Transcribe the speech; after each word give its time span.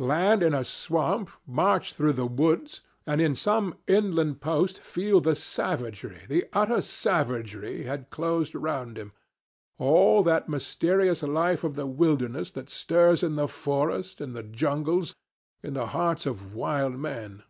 Land 0.00 0.42
in 0.42 0.52
a 0.52 0.64
swamp, 0.64 1.30
march 1.46 1.94
through 1.94 2.14
the 2.14 2.26
woods, 2.26 2.80
and 3.06 3.20
in 3.20 3.36
some 3.36 3.76
inland 3.86 4.40
post 4.40 4.82
feel 4.82 5.20
the 5.20 5.36
savagery, 5.36 6.22
the 6.28 6.44
utter 6.52 6.80
savagery, 6.80 7.84
had 7.84 8.10
closed 8.10 8.56
round 8.56 8.98
him, 8.98 9.12
all 9.78 10.24
that 10.24 10.48
mysterious 10.48 11.22
life 11.22 11.62
of 11.62 11.76
the 11.76 11.86
wilderness 11.86 12.50
that 12.50 12.68
stirs 12.68 13.22
in 13.22 13.36
the 13.36 13.46
forest, 13.46 14.20
in 14.20 14.32
the 14.32 14.42
jungles, 14.42 15.14
in 15.62 15.74
the 15.74 15.86
hearts 15.86 16.26
of 16.26 16.52
wild 16.52 16.94
men. 16.98 17.44